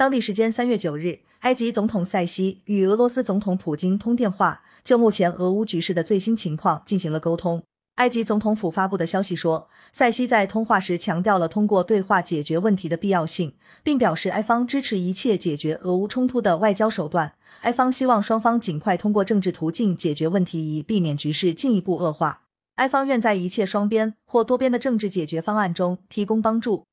[0.00, 7.62] 当地时间三月九日埃及总统塞西与俄罗斯总统普京通电话就目前俄乌局势的最新情况进行了沟通。
[7.96, 13.52] 埃及总统府发布的消息说塞西在通话时强调了通过对话解决问题的必要性
[13.82, 17.34] 并表示埃方支持一切解决俄乌冲突的外交手段。
[17.60, 22.44] 埃方希望双方尽快通过政治途径解决问题以避免局势进一步恶化。
[22.76, 26.86] 埃方愿在一切双边或多边的政治解决方案中提供帮助。